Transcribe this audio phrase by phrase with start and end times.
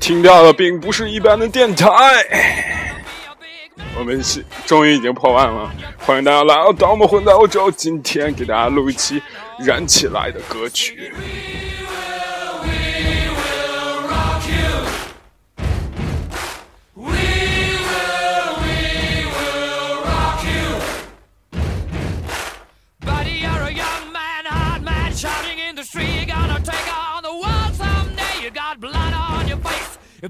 [0.00, 1.86] 听到的并不是一般的电台。
[3.98, 9.20] 我们是终于已经破万了，欢迎大家来到《当我们混在欧洲》，今天给大家录一期
[9.58, 11.12] 燃起来的歌曲。
[30.22, 30.28] Rock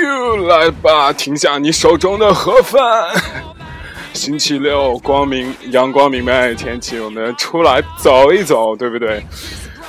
[0.00, 3.14] you，来吧，停下你手中的盒饭。
[4.12, 9.24] 星期六，光明、阳光明媚的天气，我们出来走一走，对不对？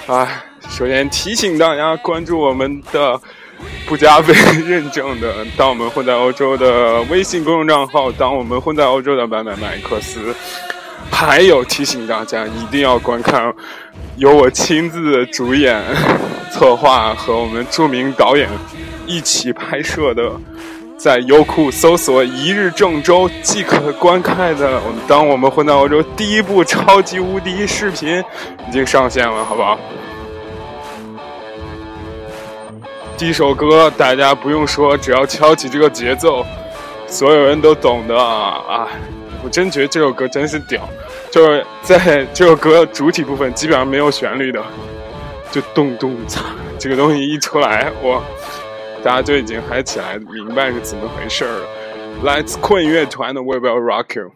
[0.05, 3.19] 啊，首先提醒大家关注我们的
[3.87, 4.33] 不加被
[4.67, 10.35] 认证的“当我们混在欧洲”的微信公众账号“当我们混在欧洲”的买买麦克斯。
[11.11, 13.51] 还有提醒大家一定要观看
[14.17, 15.81] 由我亲自主演、
[16.51, 18.47] 策划和我们著名导演。
[19.07, 20.31] 一起拍摄的，
[20.97, 24.79] 在优酷搜索“一日郑州”即可观看的。
[24.85, 28.23] 我们当我们混在欧洲第一部超级无敌视频
[28.67, 29.79] 已经上线了，好不好？
[33.19, 36.45] 第一首歌大家不用说，只要敲起这个节奏，
[37.05, 38.87] 所有人都懂的啊！
[39.43, 40.87] 我真觉得这首歌真是屌，
[41.29, 44.63] 就是在这首歌主体部分基本上没有旋律的，
[45.51, 46.39] 就咚咚嚓，
[46.79, 48.23] 这个东西一出来，我。
[49.03, 51.67] 大家就已经嗨起来，明白是怎么回事了。
[52.23, 54.27] 来自困乐团的《We Will Rock You》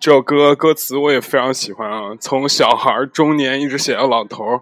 [0.00, 4.60] 这首歌歌词我也非常喜欢啊，从小孩、中年一直写到老头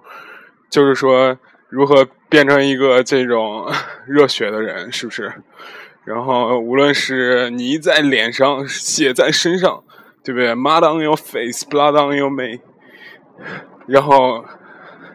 [0.71, 1.37] 就是说
[1.69, 3.71] 如何变成一个这种
[4.09, 5.33] 热血的人，是不是？
[6.05, 9.85] 然后无论是泥在脸上，血在身上，
[10.25, 12.61] 对不对？Mud on your face, blood on your mane。
[13.87, 14.45] 然后。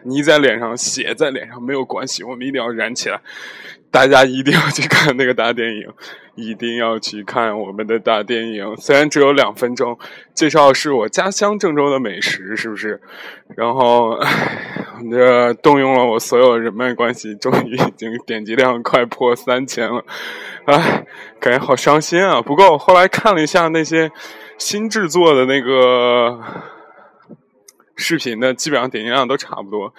[0.04, 3.20] 泥在脸上，血在脸上，没有关系，我们一定要燃起来！
[3.90, 5.92] 大家一定要去看那个大电影，
[6.38, 8.76] 一定要去看我们的大电影。
[8.76, 9.98] 虽然只有两分钟，
[10.32, 13.00] 介绍是我家乡郑州的美食，是不是？
[13.56, 14.16] 然后，
[15.10, 20.04] 这动用了我所有人脉关系，终于已经点击量快破三千了，
[20.66, 21.04] 哎，
[21.40, 22.40] 感觉好伤心啊！
[22.40, 24.10] 不过我后来看了一下那些
[24.56, 26.40] 新制作的那个。
[28.00, 29.92] 视频的基本上点击量都差不多，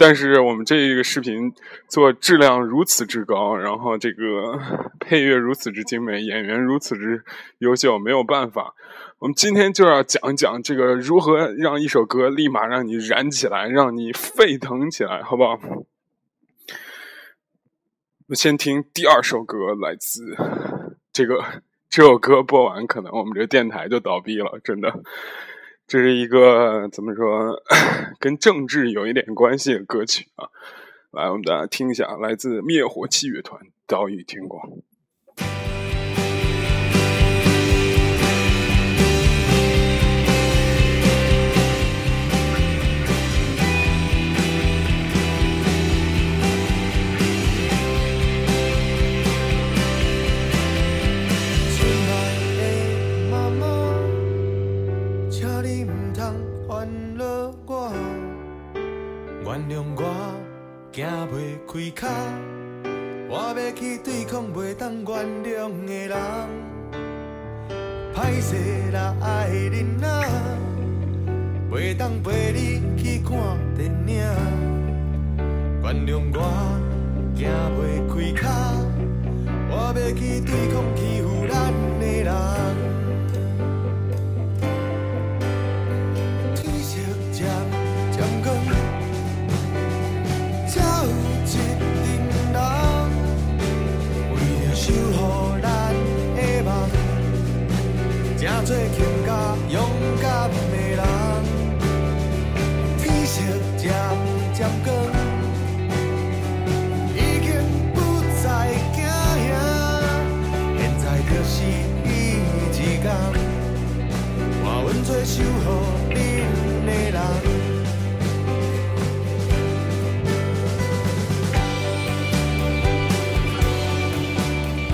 [0.00, 1.52] 但是我们这个视频
[1.86, 4.58] 做质量如此之高，然后这个
[4.98, 7.22] 配乐如此之精美，演员如此之
[7.58, 8.74] 优秀，没有办法。
[9.18, 15.60] 我们今天就要讲一讲这个如何让一首歌立马让你燃起来，让你沸腾起来，好不好？
[18.28, 20.34] 我先听第二首歌，来自
[21.12, 21.44] 这个
[21.90, 25.02] 这首歌播完，可能我们这电台就倒闭了，真的。
[25.90, 27.60] 这是一个怎么说，
[28.20, 30.46] 跟政治有一点关系的歌曲啊！
[31.10, 34.70] 来，我们大家听一下，来自灭火器乐团《岛屿天光》。
[63.32, 65.08] 我要去对抗袂当原
[65.44, 66.16] 谅的人，
[68.12, 70.08] 歹势啦爱人啊，
[71.70, 73.30] 袂当陪你去看
[73.76, 74.16] 电影。
[75.82, 76.38] 原谅我
[77.36, 77.40] 行
[77.76, 78.44] 袂开脚，
[79.70, 81.54] 我要去对抗欺负咱
[82.00, 82.30] 的人。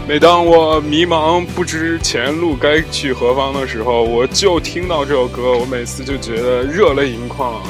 [0.09, 7.61] 每当我迷茫不知前路该去何方的时候，我就听到这首歌，我每次就觉得热泪盈眶。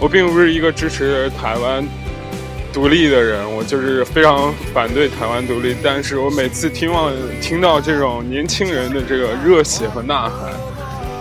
[0.00, 1.86] 我并不是一个支持台湾
[2.72, 5.76] 独立的人，我就是非常反对台湾独立。
[5.82, 7.10] 但是我每次听到
[7.42, 10.50] 听到这种年轻人的这个热血和呐喊，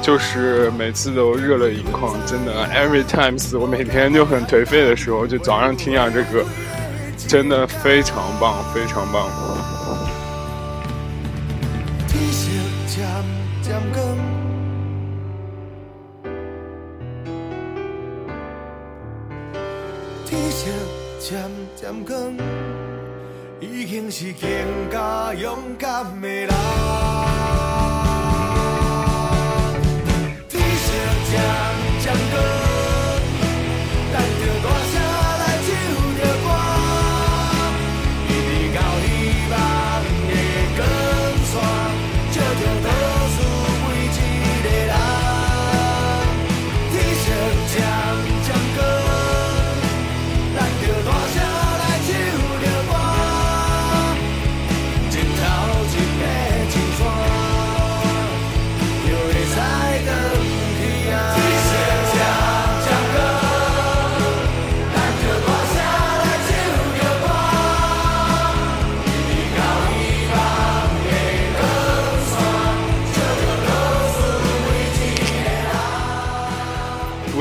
[0.01, 2.15] 就是每次都热泪盈眶。
[2.25, 6.45] 真的，every times，我每天就很颓废的时候，就早上听下这歌，
[7.27, 9.27] 真的非常棒，非常棒。
[20.63, 22.35] 渐渐光，
[23.59, 26.49] 已经是更加勇敢的人。
[30.47, 30.93] 天色
[31.31, 31.33] 渐
[32.03, 32.60] 渐光。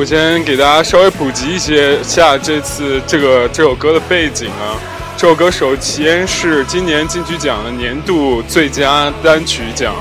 [0.01, 4.81] 我先给大家稍微普及一些下这次这个这首歌的背景啊。
[5.15, 9.95] 这首歌首先是今年金曲奖的年度最佳单曲奖，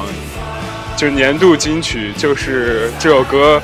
[0.95, 3.61] 就是年度金曲，就是这首歌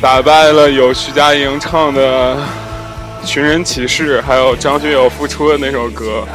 [0.00, 2.34] 打败了有徐佳莹唱的
[3.22, 6.26] 《寻人启事》，还有张学友复出的那首歌，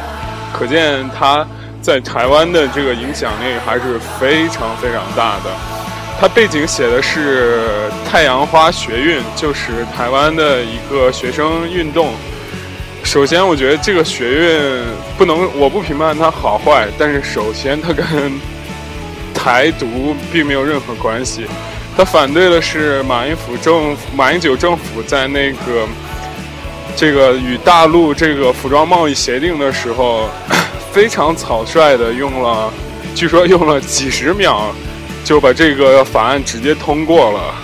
[0.56, 1.44] 可见他
[1.82, 5.73] 在台湾的这个影响力还是非常非常大的。
[6.24, 12.14] 它背景写的是太阳花学运，就是台湾的一个学生运动。
[13.02, 14.82] 首先，我觉得这个学运
[15.18, 18.06] 不能，我不评判它好坏，但是首先它跟
[19.34, 21.44] 台独并没有任何关系。
[21.94, 25.86] 它反对的是马英府政马英九政府在那个
[26.96, 30.30] 这个与大陆这个服装贸易协定的时候，
[30.90, 32.72] 非常草率的用了，
[33.14, 34.74] 据说用了几十秒。
[35.24, 37.54] 就把这个法案直接通过了，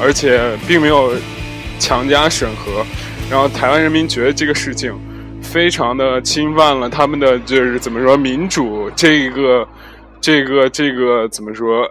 [0.00, 1.12] 而且并没有
[1.80, 2.84] 强加审核，
[3.28, 4.96] 然后台湾人民觉得这个事情
[5.42, 9.66] 非常的侵犯了他们的就是怎么说民主这个
[10.20, 11.90] 这个这个怎么说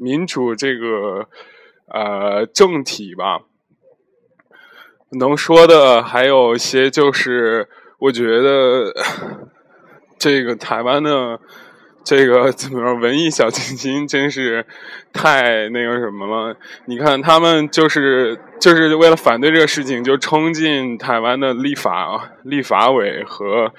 [0.00, 1.28] 民主这个
[1.92, 3.40] 呃政体吧，
[5.20, 7.68] 能说的还有一些就是
[7.98, 8.90] 我觉得
[10.18, 11.38] 这个台湾的。
[12.04, 12.94] 这个怎么说？
[12.94, 14.64] 文艺小清新真是
[15.12, 16.56] 太那个什么了。
[16.84, 23.72] 你看，他们就是就是为了反对这个事情，就冲进台湾的立法立法委和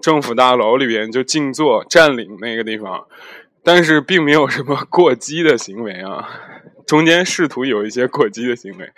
[0.00, 3.06] 政府大楼里边就静坐占领那个地方，
[3.64, 6.28] 但是并没有什么过激的行为啊。
[6.90, 8.90] 中间试图有一些过激的行为，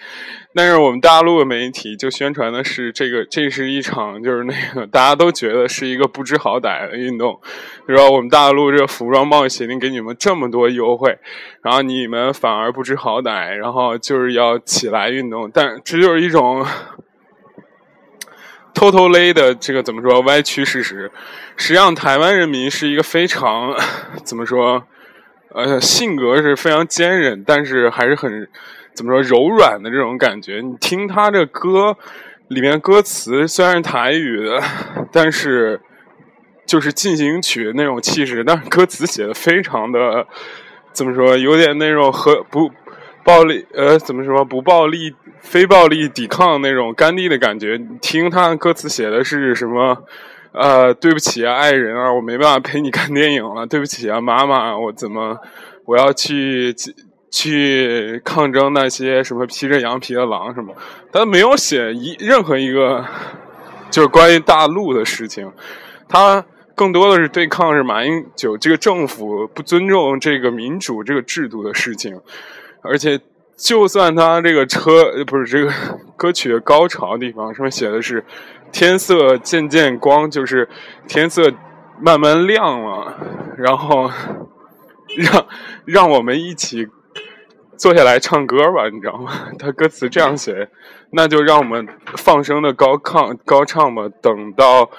[0.55, 7.39] 但是我们大陆的媒体就宣传的是这个，这是一场就是那个大家都觉得是一个不知好歹的运动，
[7.87, 8.09] 是吧？
[8.09, 11.19] 我们大陆这服装贸易协定给你们这么多优惠，
[11.63, 16.65] 然后你们反而不知好歹，然后就是要起来运动，但这就是一种
[18.73, 21.13] 偷偷勒的这个怎么说歪曲事实。
[21.59, 23.77] 实际上，台湾人民是一个非常
[24.25, 24.85] 怎么说？
[25.55, 28.49] 呃，性格是非常坚韧，但是还是很
[28.95, 30.61] 怎么说柔软的这种感觉。
[30.61, 31.97] 你听他这歌
[32.49, 34.61] 里面歌词虽然是台语的，
[35.11, 35.81] 但是
[36.67, 40.27] 就是进行曲那种气势，但是歌词写的非常的
[40.93, 42.71] 怎么说，有点那种和不
[43.25, 47.77] 暴力呃怎么说不暴力非暴力抵抗那种甘地的感觉。
[47.77, 50.05] 你听他歌词写的是什么？
[50.53, 53.67] 呃，对不起啊，爱人啊，我没办法陪你看电影了。
[53.67, 55.39] 对不起啊，妈妈，我怎么
[55.87, 56.75] 我要去
[57.31, 60.75] 去抗争那些什么披着羊皮的狼什么？
[61.11, 63.05] 他没有写一任何一个
[63.91, 65.51] 就是关于大陆的事情，
[66.09, 66.45] 他
[66.75, 72.21] 更多的是对抗是马英九这个政府不尊重这个民主这个制度的事情，
[72.83, 73.19] 而且。
[73.63, 75.73] 就算他这个车不是这个
[76.17, 78.25] 歌曲的高潮地方，上面写的是
[78.73, 80.69] “天色渐渐光”，就是
[81.07, 81.53] 天色
[82.01, 83.17] 慢慢亮了，
[83.57, 84.11] 然后
[85.17, 85.47] 让
[85.85, 86.89] 让我们一起
[87.79, 89.31] 坐下来唱歌吧，你知道吗？
[89.61, 90.69] 他歌词这样写，
[91.13, 94.09] 那就让我们放声的高亢高唱吧。
[94.21, 94.91] 等到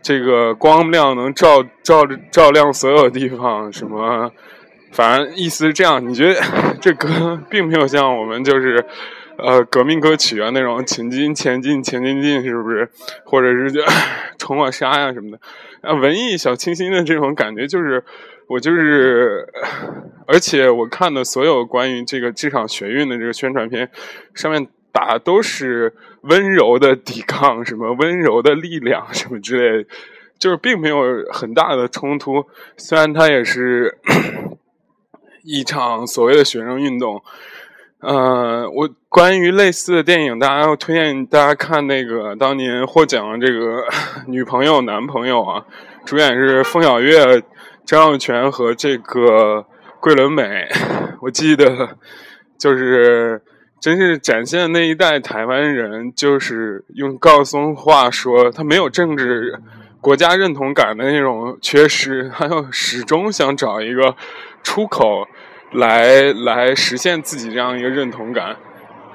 [0.00, 4.32] 这个光亮能照照照亮所有地方，什么？
[4.96, 6.40] 反正意思是这样，你觉得
[6.80, 8.82] 这歌并没有像我们就是
[9.36, 12.88] 呃革命歌曲啊那种前进前进前进进是不是？
[13.26, 13.82] 或者是就
[14.38, 15.38] 冲我杀呀什么的，
[15.82, 18.02] 啊文艺小清新的这种感觉，就是
[18.48, 19.46] 我就是，
[20.26, 23.90] 而且我看的所有关于这个这场学运的这个宣传片，
[24.34, 29.86] 上面打都是温柔的抵抗，什么温柔的力量什么之类。
[30.38, 30.98] 就是并没有
[31.32, 32.44] 很大的冲突，
[32.76, 33.96] 虽然它也是
[35.46, 37.22] 一场所谓的学生运动。
[38.00, 43.82] 呃，我关于类似的电影，大家要推荐大家看那个当年获奖的这个
[44.28, 45.64] 女朋友男朋友啊，
[46.04, 47.42] 主演是凤小岳、
[47.86, 49.64] 张孝全和这个
[50.00, 50.68] 桂纶镁。
[51.22, 51.96] 我记得
[52.58, 53.40] 就是
[53.80, 59.60] 真是展现那一代台湾人，就是用高松话说，他没有政治。
[59.98, 64.14] 国家认同感的那种缺失，还有始终想找一个
[64.62, 65.26] 出口
[65.72, 68.56] 来来实现自己这样一个认同感。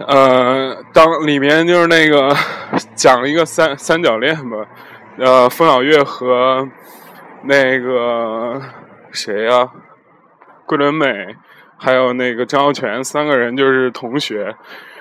[0.08, 2.36] 呃，当里面就是那个
[2.96, 4.66] 讲了一个三三角恋吧，
[5.18, 6.68] 呃，冯小月和
[7.44, 8.62] 那个
[9.12, 9.70] 谁呀，
[10.66, 11.36] 桂纶镁，
[11.78, 14.56] 还有那个张耀全三个人就是同学，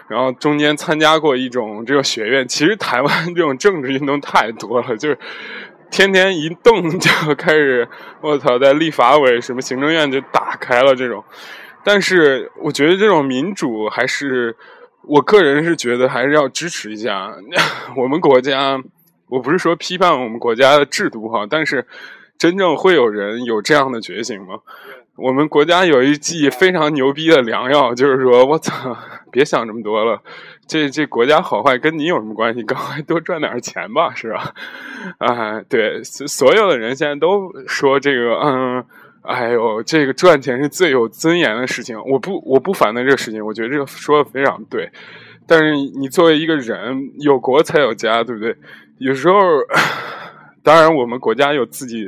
[0.08, 2.46] 然后中间参加过一种这个学院。
[2.46, 5.18] 其实台湾这种政治运动太多了，就是。
[5.90, 7.88] 天天一动就开始，
[8.22, 11.24] 我操，在立法委什么行政院就打开了这种，
[11.84, 14.56] 但是我觉得这种民主还是，
[15.02, 17.34] 我个人是觉得还是要支持一下。
[17.96, 18.80] 我们国家，
[19.28, 21.86] 我不是说批判我们国家的制度哈，但是
[22.38, 24.60] 真正会有人有这样的觉醒吗？
[25.20, 28.96] 我们国家有一剂非常牛逼的良药，就是说我操，
[29.30, 30.20] 别想这么多了。
[30.66, 32.62] 这这国家好坏跟你有什么关系？
[32.62, 34.54] 赶快多赚点钱吧，是吧？
[35.18, 38.84] 啊，对，所有的人现在都说这个，嗯，
[39.22, 41.98] 哎呦，这个赚钱是最有尊严的事情。
[42.06, 44.90] 我不，我不反对这个事情，我觉得这个说的非常对。
[45.46, 48.56] 但是你作为一个人，有国才有家，对不对？
[48.98, 49.34] 有时候，
[50.62, 52.06] 当然我们国家有自己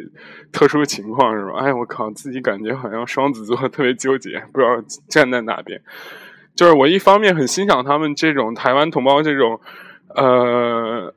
[0.52, 1.58] 特殊情况，是吧？
[1.64, 5.80] 哎，我靠，自己感觉好像双子座特别纠结， 不知道站在哪边。
[6.54, 9.58] 就是我一方面很欣赏他们这种台湾同胞这种，
[10.14, 11.14] 呃，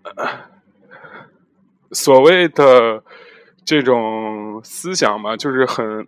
[1.91, 3.03] 所谓的
[3.65, 6.07] 这种思想嘛，就是很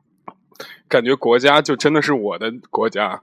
[0.88, 3.22] 感觉国家就真的是我的国家，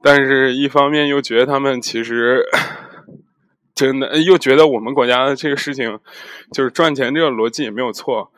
[0.00, 2.44] 但是一方面又觉得他们其实
[3.74, 5.98] 真的又觉得我们国家的这个事情
[6.52, 8.30] 就是赚钱这个逻辑也没有错，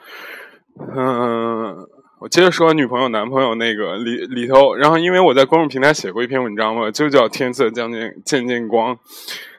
[0.96, 1.88] 嗯。
[2.18, 8.96] 我接着说女朋友男朋友那个里里头，然后因为我在公众平台写过一篇文章嘛，就叫《天色将近渐渐光》，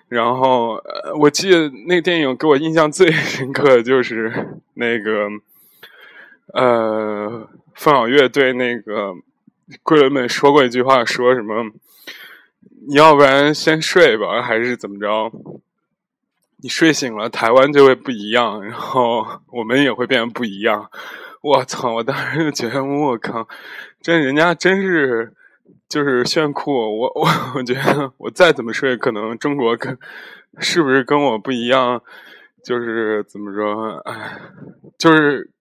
[0.09, 0.81] 然后，
[1.19, 5.27] 我记得那个电影给我印象最深刻的就是那个
[6.55, 9.13] 呃，凤小岳对那个
[9.83, 11.63] 桂纶镁说过一句话，说什么
[12.87, 15.31] 你要不然先睡吧，还是怎么着？
[16.61, 20.89] 你睡醒了，台湾就会不一样，然后 我们也会变得不一样。
[21.41, 21.93] 我操！
[21.93, 23.47] 我当时就觉得，我靠，
[24.01, 25.33] 这人家真是
[25.87, 26.71] 就是炫酷。
[26.73, 29.97] 我我我觉得，我再怎么睡，可能中国跟
[30.59, 32.01] 是不是跟我不一样？
[32.63, 33.97] 就是怎么说？
[33.99, 34.41] 哎，
[34.97, 35.51] 就是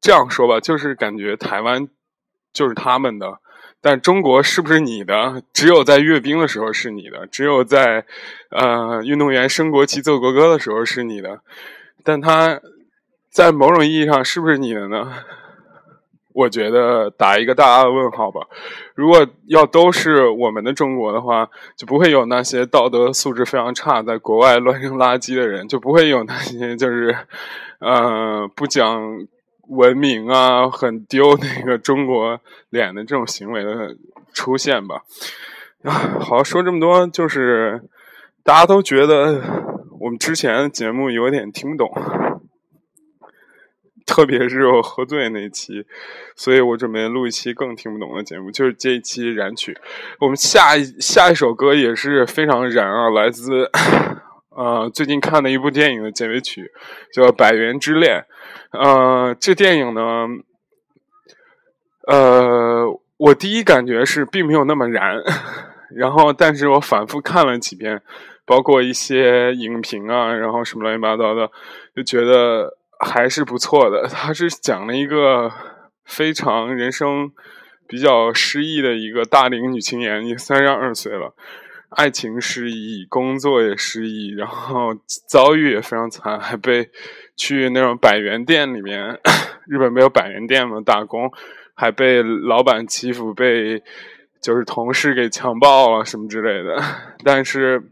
[0.00, 1.88] 这样说吧，就是感觉台湾
[2.52, 3.40] 就是他们的，
[3.82, 5.42] 但中国是不是你的？
[5.52, 8.06] 只有在阅兵的时候是你的，只有在
[8.48, 11.40] 呃运动员升国旗、奏国歌的时候是你的，
[12.02, 12.60] 但他。
[13.32, 15.10] 在某种意义上，是不是你的呢？
[16.34, 18.42] 我觉得打一个大大的问号吧。
[18.94, 27.16] 如果要都是我们的中国的话，就不会有那些道德素质非常差，在国外乱扔垃圾的人，就不会有那些就是，
[27.78, 29.26] 呃，不讲
[29.68, 32.40] 文明啊，很丢那个中国
[32.70, 33.96] 脸的这种行为的
[34.32, 35.02] 出现吧。
[35.82, 37.82] 啊，好，说这么多，就是
[38.44, 39.40] 大家都觉得
[40.00, 41.92] 我们之前节目有点听不懂。
[44.04, 45.86] 特别是我喝醉那期，
[46.34, 49.78] 所以我准备录一期更听不懂的节目，就是这一期燃曲。
[50.18, 53.70] 我们下一下一首歌也是非常燃啊，来自
[54.50, 56.70] 呃最近看的一部电影的结尾曲，
[57.14, 58.18] 叫《百元之恋》。
[58.72, 60.26] 呃，这电影呢，
[62.08, 62.86] 呃，
[63.16, 65.16] 我第一感觉是并没有那么燃，
[65.94, 68.02] 然后但是我反复看了几遍，
[68.46, 71.50] 包括一些影评啊，然后什么乱七八糟的，
[71.94, 72.78] 就觉得。
[73.04, 74.06] 还是不错的。
[74.06, 75.50] 他是讲了一个
[76.04, 77.32] 非常人生
[77.88, 81.34] 比较失意的一个大龄女青年，也三十二岁了，
[81.90, 84.94] 爱情失意，工作也失意，然后
[85.28, 86.88] 遭遇也非常惨，还被
[87.36, 89.18] 去那种百元店里面，
[89.66, 91.30] 日本没有百元店嘛，打工，
[91.74, 93.82] 还被老板欺负，被
[94.40, 96.82] 就是同事给强暴了什么之类的，
[97.24, 97.82] 但是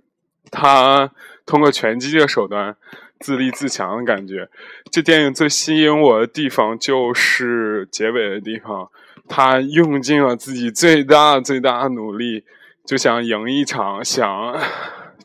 [0.50, 1.10] 他
[1.46, 2.76] 通过拳击的手段
[3.18, 4.48] 自立自强的感觉。
[4.90, 8.90] 这电影最吸引我的地方就是结尾的地方，
[9.28, 12.44] 他用尽了自己最大最大的努力，
[12.84, 14.58] 就想赢一场，想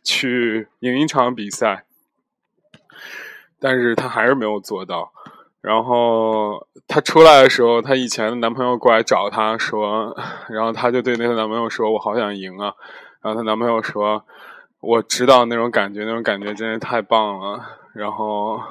[0.04, 1.86] 去赢一场比赛，
[3.60, 5.12] 但是他还是没有做到。
[5.62, 10.16] 然后她出来的时候，她以前的男朋友过来找她说，
[10.50, 12.72] 然后她就对那个男朋友说：“我好想赢啊！”
[13.24, 14.24] 然后她男朋友说
[14.80, 17.60] ：“我知道那种感觉，那种感觉真是太棒了。”
[17.96, 18.62] 然后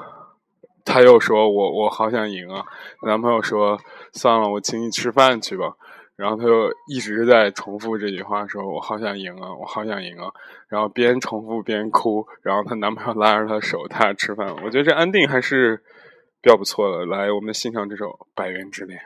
[0.85, 2.63] 她又说：“我我好想赢啊！”
[3.05, 3.77] 男朋友说
[4.13, 5.73] ：“算了，我请你吃饭去吧。”
[6.15, 10.31] 然后她就一直在重复这句话，说：“我好想赢啊，我好想赢啊！”
[10.69, 14.47] 然后边重复边哭，然后她男朋友拉着她手，她吃饭。
[14.63, 15.83] 我觉得这安定还是。
[16.41, 18.05] 比较不错的，来，我们欣赏这首
[18.35, 18.99] 《百元之恋》。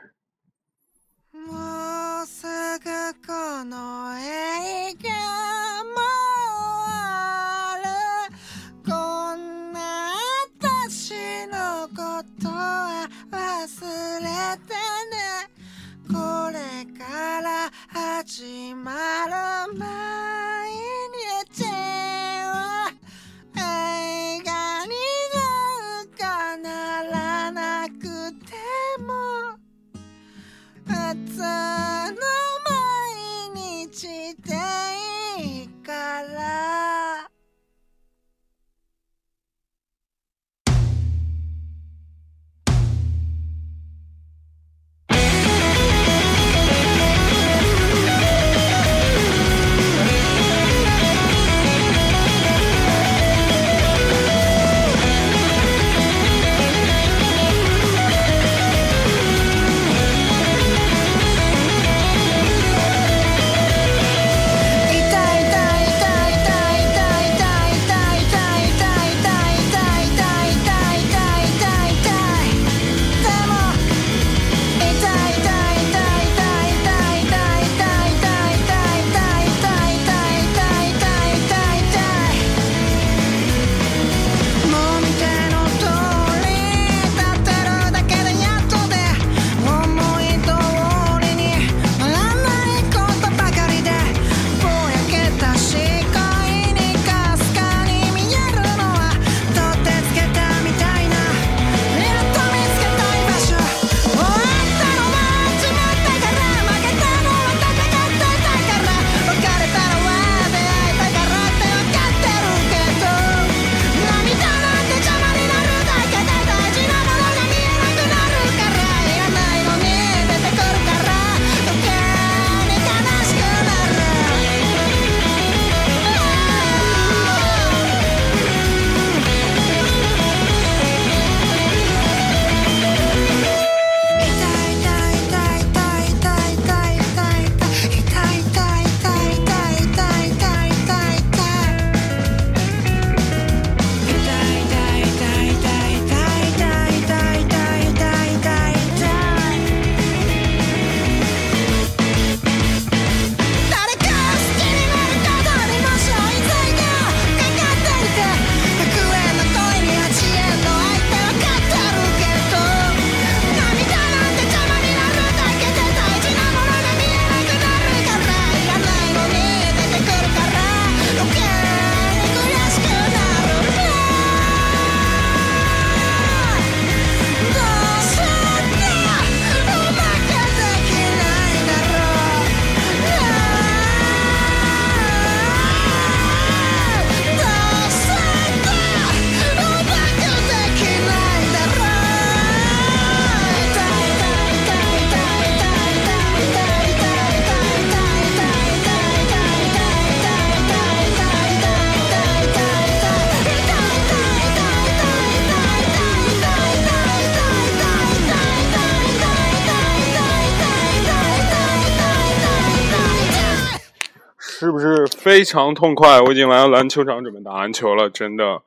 [215.40, 216.20] 非常痛快？
[216.20, 218.60] 我已经来到篮球场准备打篮球了，真的，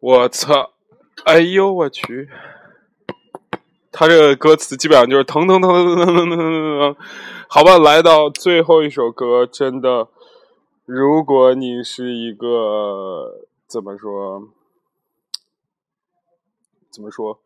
[0.00, 0.72] 我操！
[1.24, 2.28] 哎呦我去！
[3.92, 6.96] 他这个歌词基本上就是疼疼疼疼疼疼疼疼疼。
[7.48, 10.08] 好吧，来到最后一首歌，真的，
[10.84, 14.42] 如果你是一个怎么说？
[16.90, 17.38] 怎么说？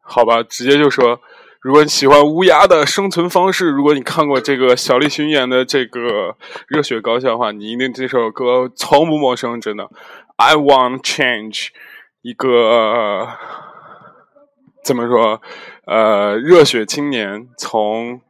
[0.00, 1.20] 好吧，直接就说。
[1.60, 6.00] 如果你喜欢乌鸦的生存方式，如果你看过这个小栗旬演的这个
[6.68, 9.90] 《热血高校》的话，你一定这首歌从不陌生，真的。
[10.36, 11.70] I want change，
[12.22, 13.28] 一个
[14.84, 15.42] 怎么说？
[15.84, 18.20] 呃，热血青年从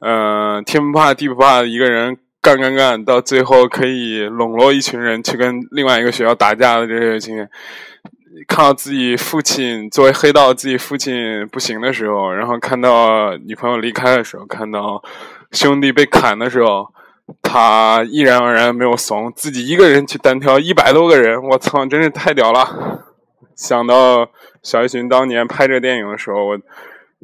[0.00, 7.48] 呃天不怕地不怕一个人干干干，到最后可以笼络一群人去跟另外一个学校打架的这些青年。
[8.46, 15.02] 看到自己父亲作为黑道，自己父亲不行的时候，然后看到女朋友离开的时候，看到
[15.52, 16.92] 兄弟被砍的时候，
[17.42, 23.04] 他毅然而然没有怂，自己一个人去单挑一百多个人，我操，真是太屌了！
[23.54, 24.28] 想到
[24.62, 26.58] 小栗旬当年拍这电影的时候，我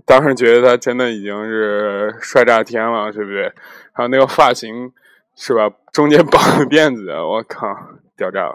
[0.07, 3.53] 当时觉得他真的已经是帅炸天了，对不对？
[3.93, 4.91] 还有那个发型，
[5.37, 5.71] 是吧？
[5.93, 7.69] 中间绑个辫子，我靠，
[8.17, 8.55] 屌炸了！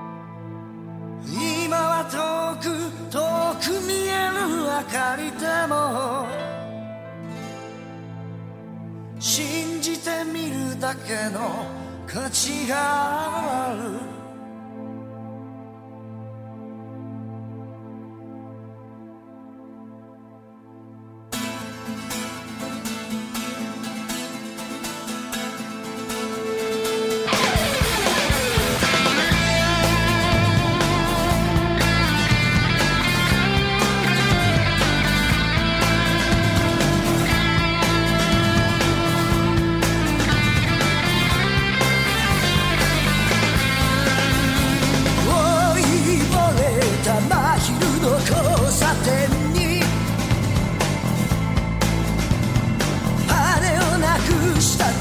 [1.25, 2.65] 今は遠く
[3.11, 3.19] 遠
[3.59, 6.25] く見える明かりでも。
[9.19, 11.65] 信じてみるだけの
[12.07, 12.75] 価値が
[13.69, 14.20] ある。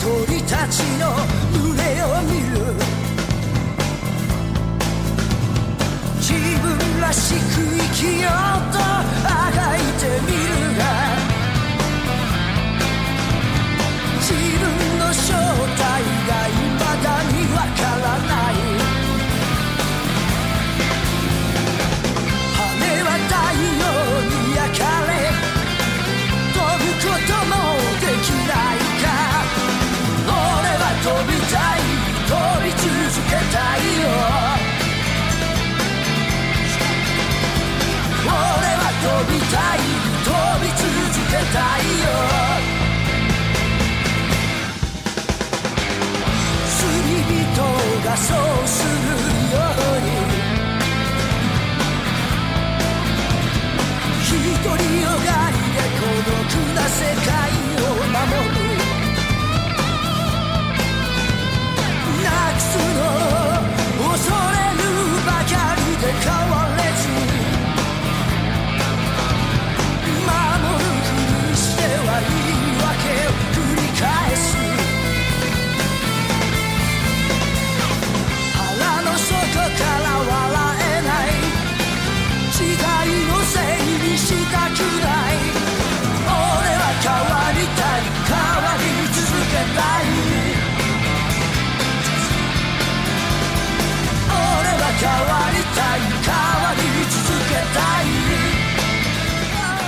[0.00, 1.14] 鳥たちの
[1.52, 2.72] 群れを見る。
[6.16, 6.32] 自
[6.62, 7.38] 分らしく
[7.76, 8.30] 生きよ
[8.70, 8.79] うと。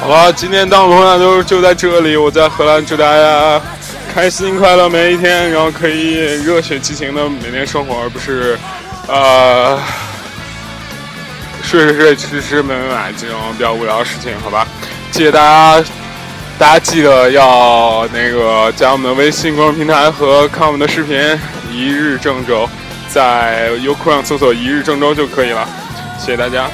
[0.02, 2.16] 好了，今天当朋友都就在这里。
[2.16, 3.62] 我在荷兰，祝大家
[4.12, 8.58] 开心快乐每一天，然后可以热血激情的每天生活，而不是
[9.06, 9.78] 呃
[11.62, 14.66] 睡睡睡、吃吃买买买这种比较无聊的事情，好吧？
[15.12, 15.84] 谢谢大家，
[16.58, 21.16] 大家记得要那个加我们的微信公众平台和看我们的视频。
[21.70, 22.68] 一日郑州，
[23.08, 25.64] 在优酷上搜索“一日郑州”就可以了。
[26.18, 26.68] 谢谢大家。